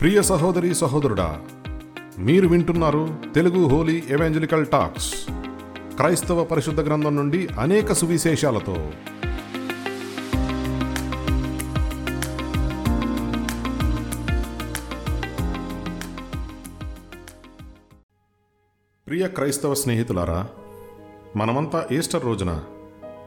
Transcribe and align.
ప్రియ 0.00 0.22
సహోదరి 0.22 0.74
సహోదరుడా 0.74 1.40
మీరు 2.18 2.48
వింటున్నారు 2.48 3.18
తెలుగు 3.34 3.66
హోలీ 3.66 4.02
ఎవాంజలికల్ 4.08 4.66
టాక్స్. 4.66 5.14
క్రైస్తవ 5.96 6.44
పరిశుద్ధ 6.44 6.80
గ్రంథం 6.80 7.16
నుండి 7.16 7.46
అనేక 7.46 7.92
సువిశేషాలతో. 7.92 8.72
ప్రియ 19.06 19.28
క్రైస్తవ 19.28 19.74
స్నేహితులారా 19.74 20.48
మనమంతా 21.36 21.88
ఈస్టర్ 21.92 22.24
రోజున 22.24 22.64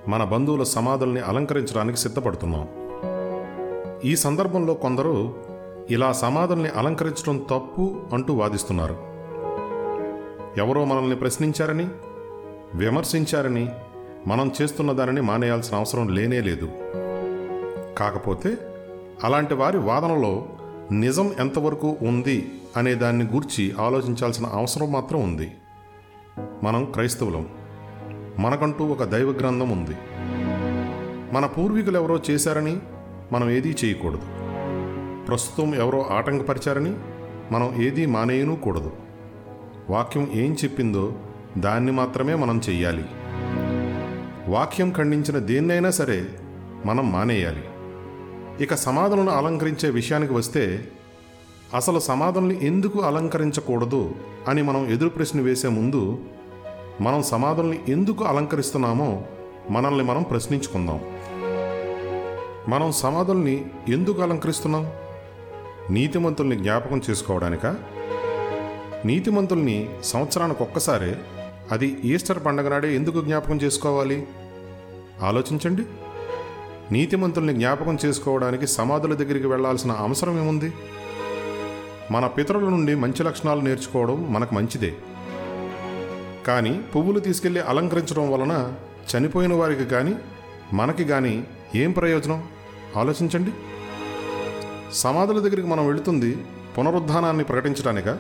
మన 0.08 0.24
బంధువుల 0.24 0.63
సమాధుల్ని 0.63 1.20
అలంకరించడానికి 1.20 1.98
సిద్ధపడుతున్నాం. 1.98 2.68
ఈ 4.05 4.16
సందర్భంలో 4.16 4.74
కొందరు 4.74 5.52
ఇలా 5.90 6.12
సమాధుల్ని 6.12 6.70
అలంకరించడం 6.70 7.38
తప్పు 7.38 8.02
అంటూ 8.14 8.34
వాదిస్తున్నారు. 8.34 8.98
ఎవరో 10.58 10.86
మనల్ని 10.86 11.16
ప్రశ్నించారని 11.16 11.88
విమర్శించారని 12.76 13.70
మనం 14.27 14.52
చేస్తున్న 14.62 14.91
దానిని 14.91 15.22
మానేయాల్సిన 15.22 15.77
అవసరం 15.77 16.08
లేనే 16.08 16.41
లేదు. 16.41 16.70
కాకపోతే 17.98 18.58
అలాంటి 19.24 19.54
వారి 19.54 19.77
వాదనలో 19.77 20.46
నిజం 20.91 21.34
ఎంతవరకు 21.40 21.98
ఉంది 22.02 22.52
అనే 22.77 22.96
దాన్ని 22.96 23.26
గూర్చి 23.26 23.76
ఆలోచించాల్సిన 23.80 24.46
అవసరం 24.46 24.91
మాత్రం 24.91 25.24
ఉంది. 25.24 25.52
మనం 26.63 26.86
క్రైస్తవులం. 26.86 27.48
మనకంటూ 28.40 28.86
ఒక 28.86 29.04
దైవ 29.04 29.30
గ్రంథం 29.30 29.70
ఉంది. 29.70 29.96
మన 31.34 31.46
పూర్వీకులు 31.46 32.00
ఎవరో 32.00 32.20
చేశారని 32.29 32.77
మనం 33.32 33.50
ఏదీ 33.50 33.76
చేయకూడదు. 33.85 34.43
ప్రస్తుతం 35.27 35.76
ఎవరో 35.76 36.05
ఆటంకపరిచారని 36.12 36.93
మనం 37.52 37.82
ఏదీ 37.82 38.05
మానేయనూ 38.05 38.55
కూడదు 38.55 38.91
వాక్యం 39.90 40.32
ఏం 40.34 40.54
చెప్పిందో 40.54 41.13
దాన్ని 41.57 41.91
మాత్రమే 41.91 42.35
మనం 42.35 42.62
చెయ్యాలి. 42.70 43.05
వాక్యం 44.48 44.94
ఖండించిన 44.98 45.38
దేన్నైనా 45.38 45.90
సరే 45.90 46.26
మనం 46.85 47.12
మానేయాలి. 47.12 47.63
ఇక 48.63 48.76
సమాధులను 48.76 49.32
అలంకరించే 49.32 49.90
విషయానికి 49.90 50.34
వస్తే 50.34 50.88
అసలు 51.76 51.99
సమాధుల్ని 51.99 52.66
ఎందుకు 52.66 52.99
అలంకరించకూడదు 52.99 54.12
అని 54.48 54.62
మనం 54.62 54.90
ఎదురు 54.90 55.10
ప్రశ్న 55.10 55.41
వేసే 55.41 55.68
ముందు 55.68 56.18
మనం 57.01 57.24
సమాధుల్ని 57.24 57.79
ఎందుకు 57.88 58.26
అలంకరిస్తున్నామో 58.26 59.24
మనల్ని 59.70 60.04
మనం 60.04 60.24
ప్రశ్నించుకుందాం. 60.24 60.99
మనం 62.68 62.91
సమాధుల్ని 62.91 63.66
ఎందుకు 63.90 64.22
అలంకరిస్తున్నాం? 64.22 64.91
నీతిమంతుల్ని 65.89 66.56
జ్ఞాపకం 66.56 67.01
చేసుకోవడానికా? 67.09 67.75
నీతిమంతుల్ని 69.06 69.89
సంవత్సరానికి 70.03 70.63
ఒక్కసారే 70.63 71.16
అది 71.72 71.85
ఈస్టర్ 71.85 72.45
పండగ 72.45 72.69
నాడే 72.69 72.95
ఎందుకు 72.95 73.22
జ్ఞాపకం 73.22 73.56
చేసుకోవాలి? 73.56 74.28
ఆలోచించండి. 75.22 75.84
నీతిమంతుల్ని 76.91 77.53
జ్ఞాపకం 77.53 77.97
చేసుకోవడానికి 78.06 78.67
సమాధుల 78.67 79.13
దగ్గరికి 79.13 79.47
వెళ్ళాల్సిన 79.47 79.91
అవసరం 79.91 80.39
ఏముంది? 80.39 80.73
మన 82.11 82.28
పితరుల 82.28 82.69
నుండి 82.69 82.95
మంచి 82.95 83.23
లక్షణాలు 83.23 83.61
నేర్చుకోవడం 83.61 84.34
మనకు 84.34 84.56
మంచిదే. 84.56 84.94
కానీ 86.47 86.81
పువ్వులు 86.95 87.19
తీసుకెళ్ళి 87.19 87.61
అలంకరించడం 87.61 88.31
వలన 88.31 88.73
చనిపోయిన 89.16 89.53
వారికి 89.53 89.85
కానీ 89.85 90.16
మనకి 90.73 91.06
కానీ 91.06 91.47
ఏం 91.75 91.91
ప్రయోజనం? 91.91 92.44
ఆలోచించండి. 92.95 93.51
సమాధుల 94.93 95.39
దగ్గరికి 95.39 95.67
మనం 95.67 95.87
వెళుతుంది 95.87 96.45
పునరుద్ధానాన్ని 96.77 97.43
ప్రకటించడానికా? 97.43 98.17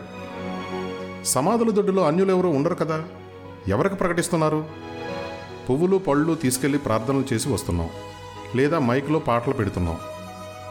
సమాధుల 1.25 1.71
దొడ్డులో 1.71 2.07
అన్యులెవరూ 2.07 2.49
ఉండరు 2.49 2.75
కదా? 2.75 3.03
ఎవరికి 3.67 3.95
ప్రకటిస్తున్నారు? 3.95 4.65
పువ్వులు 5.69 5.97
పళ్ళు 5.97 6.35
తీసుకెళ్ళి 6.35 6.79
ప్రార్థనలు 6.79 7.23
చేసి 7.33 7.53
వస్తున్నాం. 7.53 7.89
లేదా 8.55 8.79
మైక్లో 8.79 9.19
పాటలు 9.19 9.53
పెడుతున్నాం. 9.53 9.97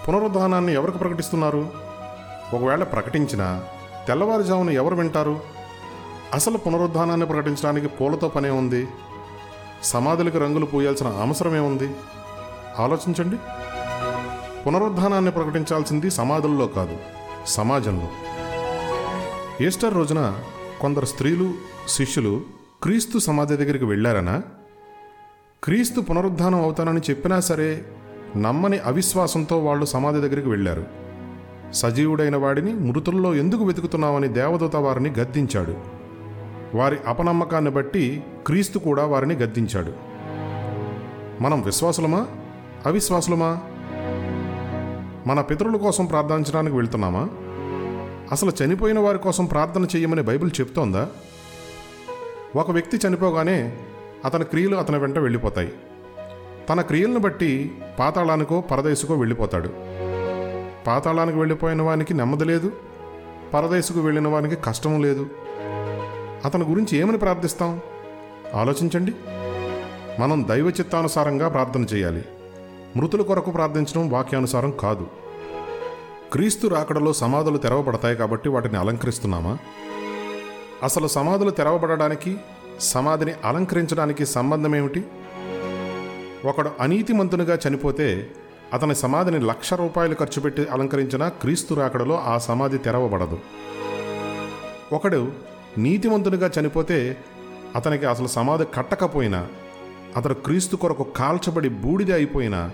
పునరుద్ధానాన్ని 0.08 0.74
ఎవరికి 0.74 0.98
ప్రకటిస్తున్నారు? 0.98 1.68
ఒకవేళ 2.54 2.84
ప్రకటించినా 2.84 3.62
తెల్లవారుజామున 4.08 4.70
ఎవరు 4.70 4.94
వింటారు? 4.94 5.40
అసలు 6.34 6.58
పునరుద్ధానాన్ని 6.58 7.26
ప్రకటించడానికి 7.26 7.88
పూలతో 7.88 8.28
పనే 8.28 8.50
ఉంది? 8.50 8.88
సమాధులకు 9.82 10.38
రంగులు 10.38 10.66
పూయాల్సిన 10.66 11.06
అవసరమే 11.06 11.58
ఉంది? 11.58 11.90
ఆలోచించండి. 12.78 13.36
పునరుద్ధానాన్ని 14.66 15.30
ప్రకటించాల్సింది 15.30 16.10
సమాధుల్లో 16.10 16.66
కాదు 16.66 16.96
సమాజంలో. 17.46 18.08
ఈస్టర్ 19.66 19.94
రోజున 19.94 20.38
కొందరు 20.80 21.06
స్త్రీలు 21.06 21.54
శిష్యులు 21.88 22.40
క్రీస్తు 22.82 23.18
సమాధి 23.18 23.56
దగ్గరికి 23.56 23.84
వెళ్ళారనా? 23.84 24.42
క్రీస్తు 25.64 26.00
పునరుద్ధానం 26.00 26.62
అవుతానని 26.62 27.00
చెప్పినా 27.10 27.40
సరే 27.40 27.84
నమ్మని 28.36 28.78
అవిశ్వాసంతో 28.78 29.58
వాళ్ళు 29.58 29.84
సమాధి 29.84 30.20
దగ్గరికి 30.20 30.48
వెళ్ళారు. 30.48 30.86
సజీవుడైన 31.72 32.36
వాడిని 32.36 32.74
మృతుల్లో 32.74 33.34
ఎందుకు 33.34 33.64
వెతుకుతున్నామని 33.64 34.28
దేవదూత 34.28 34.76
వారిని 34.76 35.10
గద్దించాడు. 35.10 35.76
వారి 36.76 36.96
అపనమ్మకాన్ని 37.06 37.70
బట్టి 37.70 38.24
క్రీస్తు 38.46 38.78
కూడా 38.78 39.06
వారిని 39.06 39.34
గద్దించాడు. 39.34 39.92
మనం 41.42 41.62
విశ్వాసులమా? 41.62 42.26
అవిశ్వాసులమా? 42.86 43.60
మన 45.26 45.40
పితరుల 45.40 45.76
కోసం 45.76 46.06
ప్రార్థించడానికి 46.06 46.76
వెళ్తున్నామా? 46.76 47.28
అసలు 48.32 48.52
చనిపోయిన 48.64 48.98
వారి 48.98 49.18
కోసం 49.18 49.44
ప్రార్థన 49.44 49.86
చేయమని 49.96 50.22
బైబిల్ 50.22 50.50
చెప్తోందా? 50.60 51.08
ఒక 52.56 52.70
వ్యక్తి 52.70 52.98
చనిపోగానే 53.08 53.78
అతని 54.24 54.44
క్రియలు 54.44 54.76
అతని 54.76 54.98
వెంట 54.98 55.18
వెళ్ళిపోతాయి. 55.18 55.72
తన 56.68 56.80
క్రియలను 56.80 57.18
బట్టి 57.18 57.78
పాతాళానికో 57.98 58.60
పరదేశుకో 58.60 59.14
వెళ్ళిపోతాడు. 59.14 59.68
పాతాళానికి 60.86 61.38
వెళ్ళిపోయిన 61.38 61.82
వానికి 61.82 62.14
నెమ్మది 62.14 62.44
లేదు. 62.44 62.72
పరదేశుకు 63.54 64.00
వెళ్ళిన 64.00 64.28
వానికి 64.28 64.56
కష్టం 64.56 65.02
లేదు. 65.02 65.26
అతని 66.44 66.64
గురించి 66.64 66.98
ఏమని 66.98 67.18
ప్రార్థిస్తాం? 67.18 67.80
ఆలోచించండి. 68.54 69.12
మనం 70.20 70.46
దైవ 70.48 70.68
చిత్తానుసారంగా 70.68 71.48
ప్రార్థన 71.48 71.82
చేయాలి. 71.82 72.24
మృతుల 72.96 73.22
కొరకు 73.22 73.50
ప్రార్థించడం 73.50 74.10
వాక్యానుసారం 74.10 74.70
కాదు. 74.70 75.06
క్రీస్తు 76.32 76.66
రాకడలో 76.66 77.12
సమాధులు 77.12 77.58
తెరవబడతాయి 77.58 78.16
కాబట్టి 78.16 78.48
వాటిని 78.48 78.76
అలంకరిస్తున్నామా? 78.76 79.58
అసలు 80.82 81.06
సమాధులు 81.06 81.50
తెరవబడడానికి 81.50 82.36
సమాధిని 82.80 83.32
అలంకరించడానికి 83.44 84.26
సంబంధం 84.26 84.76
ఏమిటి? 84.76 85.04
ఒకడు 86.44 86.70
అనీతిమంతునిగా 86.80 87.58
చనిపోతే 87.68 88.30
అతని 88.72 88.94
సమాధిని 88.94 89.38
లక్ష 89.38 89.74
రూపాయలు 89.74 90.14
ఖర్చు 90.14 90.40
పెట్టి 90.40 90.64
అలంకరించిన 90.64 91.28
క్రీస్తు 91.28 91.74
రాకడలో 91.74 92.18
ఆ 92.18 92.38
సమాధి 92.38 92.78
తెరవబడదు. 92.78 93.38
ఒకడు 94.92 95.32
నీతిమంతునిగా 95.78 96.50
చనిపోతే 96.60 97.16
అతనికి 97.76 98.06
అసలు 98.06 98.26
సమాధి 98.26 98.64
కట్టకపోయినా 98.74 99.46
అతడు 100.16 100.34
క్రీస్తు 100.34 100.76
కొరకు 100.76 101.06
కాల్చబడి 101.16 101.68
బూడిద 101.68 102.12
అయిపోయినా 102.12 102.70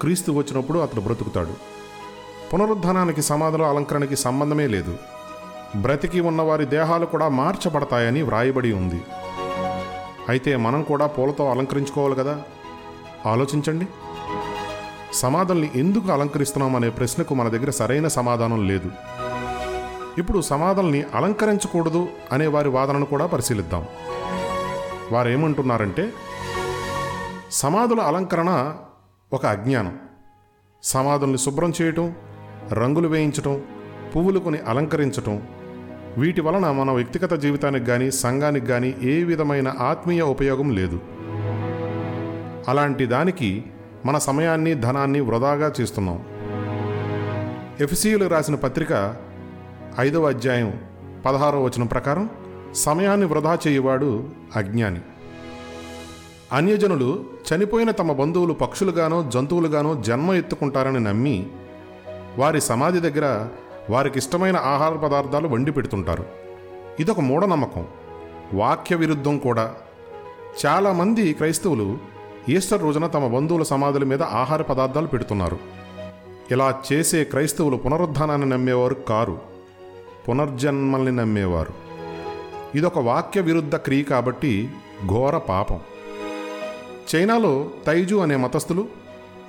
క్రీస్తు 0.00 0.32
వచ్చినప్పుడు 0.32 0.78
అతడు 0.78 1.00
బ్రతుకుతాడు. 1.00 1.54
పునరుద్ధానానికి 2.52 3.22
సమాధుల 3.22 3.62
అలంకరణకి 3.62 4.16
సంబంధమే 4.16 4.66
లేదు. 4.66 4.96
బ్రతికి 5.76 6.20
ఉన్న 6.20 6.42
వారి 6.42 6.66
దేహాలు 6.66 7.06
కూడా 7.06 7.28
మార్చబడతాయని 7.28 8.22
వ్రాయబడి 8.22 8.72
ఉంది. 8.72 9.02
అయితే 10.28 10.56
మనం 10.56 10.82
కూడా 10.82 11.06
పూలతో 11.06 11.50
అలంకరించుకోవాలి 11.50 12.14
కదా? 12.14 12.42
ఆలోచించండి. 13.26 13.86
సమాధుల్ని 15.12 15.70
ఎందుకు 15.74 16.12
అలంకరిస్తున్నాం 16.12 16.76
అనే 16.76 16.90
ప్రశ్నకు 16.90 17.34
మన 17.34 17.48
దగ్గర 17.48 17.70
సరైన 17.70 18.08
సమాధానం 18.08 18.68
లేదు. 18.68 18.90
ఇప్పుడు 20.18 20.40
సమాధుల్ని 20.40 21.04
అలంకరించకూడదు 21.14 22.08
అనే 22.32 22.46
వారి 22.46 22.68
వాదనను 22.68 23.04
కూడా 23.04 23.26
పరిశీలిద్దాం. 23.26 23.86
వారేమంటున్నారంటే 25.12 26.12
సమాధుల 27.50 28.00
అలంకరణ 28.00 28.74
ఒక 29.32 29.46
అజ్ఞానం. 29.46 29.98
సమాధుల్ని 30.82 31.38
శుభ్రం 31.38 31.72
చేయటం 31.82 32.14
రంగులు 32.72 33.08
వేయించటం 33.08 33.62
పువ్వులు 34.16 34.38
కొని 34.38 34.58
అలంకరించటం. 34.58 35.42
వీటి 36.18 36.40
వలన 36.40 36.70
మన 36.70 36.90
వ్యక్తిగత 36.90 37.34
జీవితానికి 37.34 37.84
కానీ 37.84 38.10
సంఘానికి 38.10 38.66
కానీ 38.66 38.94
ఏ 39.02 39.24
విధమైన 39.24 39.68
ఆత్మీయ 39.68 40.22
ఉపయోగం 40.22 40.70
లేదు. 40.70 41.00
అలాంటి 42.68 43.06
దానికి 43.06 43.64
మన 44.06 44.18
సమయాన్ని 44.18 44.74
ధనాన్ని 44.74 45.20
వృధాగా 45.20 45.72
చేస్తున్నాం. 45.80 46.24
ఎఫ్సీయులు 47.80 48.26
రాసిన 48.26 48.54
పత్రిక 48.54 49.16
ఐదవ 50.00 50.28
అధ్యాయం 50.28 50.80
పదహారో 51.24 51.62
వచనం 51.62 51.86
ప్రకారం 51.86 52.30
సమయాన్ని 52.74 53.26
వృధా 53.26 53.58
చేయువాడు 53.66 54.30
అజ్ఞాని. 54.56 55.00
అన్యజనులు 56.52 57.24
చనిపోయిన 57.48 57.90
తమ 57.90 58.12
బంధువులు 58.12 58.52
పక్షులుగానో 58.52 59.30
జంతువులుగానో 59.34 59.94
జన్మ 59.94 60.32
ఎత్తుకుంటారని 60.32 61.00
నమ్మి 61.00 61.46
వారి 62.38 62.60
సమాధి 62.60 63.00
దగ్గర 63.00 63.48
వారికి 63.90 64.18
ఇష్టమైన 64.18 64.56
ఆహార 64.56 64.92
పదార్థాలు 64.92 65.48
వండి 65.48 65.72
పెడుతుంటారు. 65.72 66.24
ఇదొక 67.00 67.20
మూఢనమ్మకం. 67.20 67.86
వాక్య 68.54 68.96
విరుద్ధం 68.96 69.38
కూడా. 69.38 69.74
చాలామంది 70.66 71.32
క్రైస్తవులు 71.32 71.98
ఈస్టర్ 72.48 72.82
రోజున 72.82 73.06
తమ 73.06 73.26
బంధువుల 73.26 73.62
సమాధుల 73.62 74.04
మీద 74.04 74.22
ఆహార 74.22 74.62
పదార్థాలు 74.62 75.06
పెడుతున్నారు. 75.06 75.58
ఇలా 76.50 76.80
చేసే 76.92 77.24
క్రైస్తవులు 77.24 77.76
పునరుద్ధానాన్ని 77.76 78.48
నమ్మేవారు 78.48 78.94
కారు. 78.94 79.38
పునర్జన్మల్ని 80.28 81.12
నమ్మేవారు. 81.12 81.74
ఇదొక 82.74 82.98
వాక్య 82.98 83.40
విరుద్ధ 83.40 83.76
క్రియ 83.76 84.02
కాబట్టి 84.02 84.70
ఘోర 85.06 85.38
పాపం. 85.38 85.80
చైనాలో 87.14 87.70
తైజు 87.86 88.16
అనే 88.16 88.36
మతస్థులు 88.36 88.88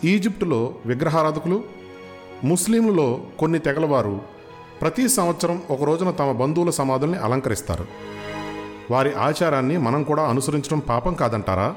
ఈజిప్టులో 0.03 0.75
విగ్రహారాధకులు 0.85 1.63
ముస్లింలలో 2.43 3.21
కొన్ని 3.39 3.59
తెగలవారు 3.59 4.21
ప్రతి 4.81 5.09
సంవత్సరం 5.09 5.63
ఒక 5.69 5.83
రోజున 5.83 6.11
తమ 6.11 6.31
బంధువుల 6.31 6.69
సమాధుల్ని 6.69 7.17
అలంకరిస్తారు. 7.17 7.87
వారి 8.91 9.13
ఆచారాన్ని 9.13 9.77
మనం 9.77 10.03
కూడా 10.03 10.23
అనుసరించడం 10.23 10.79
పాపం 10.79 11.13
కాదంటారా? 11.13 11.75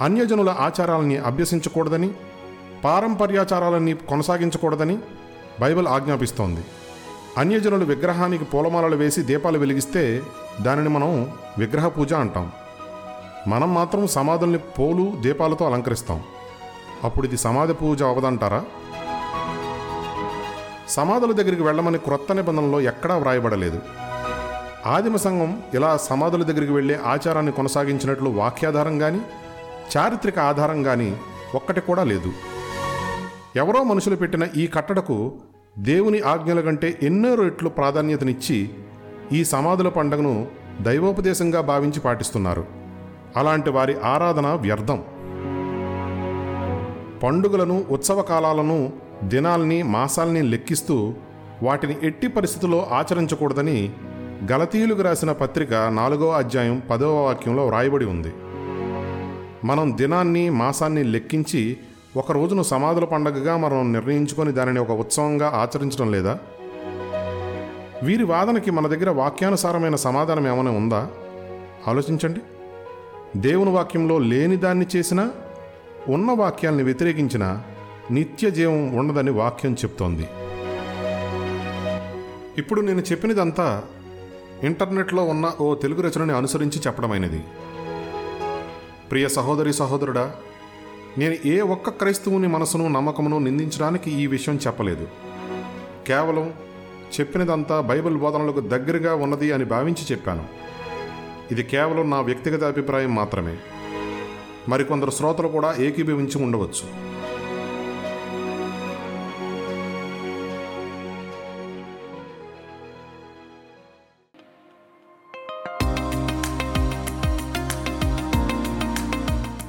అన్యజనుల 0.00 0.50
ఆచారాలని 0.50 1.16
అభ్యసించకూడదని 1.16 2.10
పారంపర్యాచారాలన్నీ 2.84 3.94
కొనసాగించకూడదని 3.94 4.98
బైబిల్ 5.60 5.86
ఆజ్ఞాపిస్తోంది. 5.86 6.64
అన్యజనులు 7.38 7.84
విగ్రహానికి 7.84 8.44
పూలమాలలు 8.44 8.96
వేసి 8.96 9.22
దీపాలు 9.22 9.58
వెలిగిస్తే 9.58 10.22
దానిని 10.62 10.88
మనం 10.88 11.30
విగ్రహ 11.58 11.88
పూజ 11.88 12.12
అంటాం. 12.12 12.52
మనం 13.48 13.74
మాత్రం 13.74 14.06
సమాధుల్ని 14.06 14.58
పోలు 14.58 15.12
దీపాలతో 15.20 15.66
అలంకరిస్తాం. 15.66 16.22
అప్పుడు 17.04 17.26
ఇది 17.26 17.36
సమాధి 17.36 17.72
పూజ 17.72 18.02
అవదంటారా? 18.02 18.64
సమాధుల 20.88 21.32
దగ్గరికి 21.32 21.62
వెళ్ళమని 21.62 21.98
క్రొత్త 21.98 22.32
నిబంధనలో 22.32 22.80
ఎక్కడా 22.80 23.16
వ్రాయబడలేదు. 23.16 23.80
ఆదిమ 24.86 25.16
సంఘం 25.16 25.62
ఇలా 25.74 25.96
సమాధుల 25.96 26.42
దగ్గరికి 26.42 26.72
వెళ్ళే 26.72 27.00
ఆచారాన్ని 27.04 27.52
కొనసాగించినట్లు 27.52 28.30
వాక్యాధారం 28.30 28.98
కానీ 28.98 29.20
చారిత్రక 29.96 30.38
ఆధారం 30.38 30.82
కానీ 30.82 31.16
ఒక్కటి 31.54 31.80
కూడా 31.80 32.04
లేదు. 32.04 32.32
ఎవరో 33.56 33.84
మనుషులు 33.84 34.16
పెట్టిన 34.16 34.48
ఈ 34.56 34.66
కట్టడకు 34.66 35.32
దేవుని 35.78 36.20
ఆజ్ఞల 36.20 36.60
కంటే 36.60 36.98
ఎన్నో 37.02 37.34
రెట్లు 37.34 37.68
ప్రాధాన్యతనిచ్చి 37.68 38.70
ఈ 39.32 39.44
సమాధుల 39.44 39.88
పండుగను 39.88 40.46
దైవోపదేశంగా 40.80 41.60
భావించి 41.60 42.00
పాటిస్తున్నారు. 42.00 42.79
అలాంటి 43.36 43.70
వారి 43.70 44.00
ఆరాధన 44.00 44.46
వ్యర్థం. 44.46 45.04
పండుగలను 47.22 47.84
ఉత్సవ 47.90 48.22
కాలాలను 48.22 48.92
దినాల్ని 49.24 49.82
మాసాల్ని 49.82 50.42
లెక్కిస్తూ 50.42 51.14
వాటిని 51.62 51.96
ఎట్టి 52.02 52.28
పరిస్థితుల్లో 52.28 52.86
ఆచరించకూడదని 52.92 53.92
గలతీయులకు 54.52 55.02
రాసిన 55.02 55.32
పత్రిక 55.32 55.74
నాలుగో 55.74 56.30
అధ్యాయం 56.30 56.82
పదవ 56.90 57.24
వాక్యంలో 57.24 57.66
వ్రాయబడి 57.66 58.04
ఉంది. 58.04 58.32
మనం 59.64 59.96
దినాన్ని 59.96 60.50
మాసాన్ని 60.50 61.04
లెక్కించి 61.04 61.76
ఒక 62.16 62.32
రోజును 62.32 62.62
సమాధుల 62.62 63.04
పండగగా 63.04 63.56
మనం 63.56 63.92
నిర్ణయించుకొని 63.92 64.52
దానిని 64.52 64.78
ఒక 64.78 64.90
ఉత్సవంగా 64.90 65.48
ఆచరించడం 65.48 66.12
లేదా? 66.12 66.38
వీరి 68.02 68.24
వాదనకి 68.24 68.70
మన 68.70 68.86
దగ్గర 68.86 69.10
వాక్యానుసారమైన 69.10 69.94
సమాధానం 69.94 70.46
ఏమైనా 70.46 70.70
ఉందా? 70.70 71.08
ఆలోచించండి. 71.88 72.40
దేవుని 73.36 73.70
వాక్యంలో 73.70 74.18
లేని 74.18 74.56
దాన్ని 74.56 74.86
చేసినా 74.96 75.30
ఉన్న 76.08 76.30
వాక్యాల్ని 76.30 76.82
వ్యతిరేకించిన 76.82 77.62
నిత్య 78.10 78.50
జీవం 78.50 78.94
ఉండదని 78.94 79.30
వాక్యం 79.30 79.74
చెప్తోంది. 79.74 80.26
ఇప్పుడు 82.58 82.80
నేను 82.80 83.00
చెప్పినదంతా 83.00 83.82
ఇంటర్నెట్లో 84.62 85.22
ఉన్న 85.22 85.52
ఓ 85.60 85.74
తెలుగు 85.74 86.02
రచనని 86.02 86.32
అనుసరించి 86.32 86.80
చెప్పడమైనది. 86.86 87.44
ప్రియ 89.10 89.28
సహోదరి 89.28 89.72
సహోదరుడా 89.72 90.34
నేను 91.18 91.36
ఏ 91.44 91.60
ఒక్క 91.60 91.90
క్రైస్తవుని 91.90 92.48
మనసును 92.48 92.88
నమ్మకమును 92.88 93.38
నిందించడానికి 93.38 94.10
ఈ 94.10 94.26
విషయం 94.26 94.54
చెప్పలేదు. 94.66 95.08
కేవలం 96.06 96.52
చెప్పినదంతా 97.20 97.80
బైబిల్ 97.80 98.16
బోధనలకు 98.16 98.60
దగ్గరగా 98.60 99.14
ఉన్నది 99.14 99.52
అని 99.52 99.64
భావించి 99.64 100.04
చెప్పాను. 100.12 100.44
ఇది 101.50 101.62
కేవలం 101.62 102.10
నా 102.10 102.20
వ్యక్తిగత 102.20 102.64
అభిప్రాయం 102.64 103.14
మాత్రమే. 103.14 103.56
మరికొందరు 104.68 105.10
శ్రోతలు 105.10 105.48
కూడా 105.48 105.74
ఏకీభవించి 105.78 106.42
ఉండవచ్చు. 106.42 107.10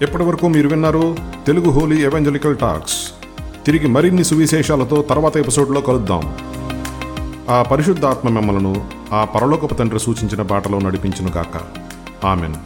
ఇప్పటి 0.01 0.23
వరకు 0.23 0.47
మీరు 0.47 0.67
విన్నారు? 0.67 1.17
Telugu 1.47 1.69
holy 1.69 2.03
evangelical 2.03 2.57
talks. 2.57 3.11
తిరిగి 3.65 3.87
మరిన్ని 3.87 4.23
సువిశేషాలతో 4.23 5.01
తర్వాత 5.01 5.37
ఎపిసోడ్లో 5.37 5.81
కలుద్దాం. 5.81 6.21
ఆ 7.53 7.62
పరిశుద్ధాత్మ 7.62 8.30
మిమ్మలను 8.30 8.74
ఆ 9.13 9.21
పరలోకపు 9.36 9.74
తండ్రి 9.74 10.00
సూచించిన 10.00 10.42
బాటలో 10.42 10.80
నడిపించును 10.80 11.31
గాక 11.38 11.56
ఆమెను. 12.25 12.59